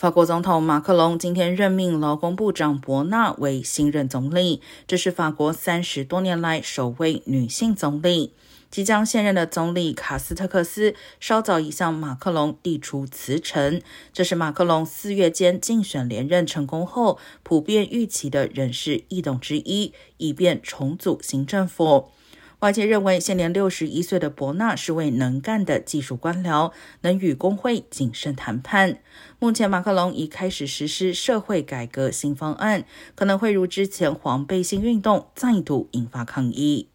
[0.00, 8.32] 法国总统马克龙今天任命劳工部长伯纳为新任总理，这是法国三十多年来首位女性总理。
[8.70, 22.06] 即将现任的总理卡斯特克斯稍早已向马克龙递出辞呈，这是马克龙四月间竞选连任成功后普遍预期的人事异动之一，以便重组新政府。
[22.60, 28.98] 外界认为，现年六十一岁的伯纳是位能干的技术官僚，能与工会谨慎谈判。
[29.38, 32.84] 目前，马克龙已开始实施社会改革新方案，
[33.14, 36.88] 可能会如之前黄背心运动再度引发抗议。